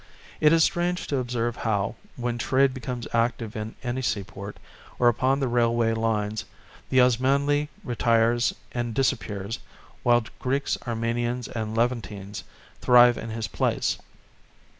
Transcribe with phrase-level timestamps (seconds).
[0.39, 4.57] It is strange to observe how, when trade becomes active in any seaport,
[4.97, 6.43] or upon the railway lines,
[6.89, 9.59] the Osmanli retires and disappears,
[10.01, 12.43] while Greeks, Armenians and Levantines
[12.81, 13.99] thrive in his place.